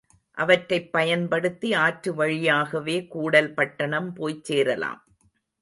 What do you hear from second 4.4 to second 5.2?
சேரலாம்.